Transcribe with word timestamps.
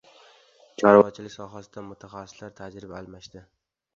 Chorvachilik 0.83 1.33
sohasida 1.33 1.83
mutaxassislar 1.89 2.55
tajriba 2.61 2.97
almashdi 3.03 3.45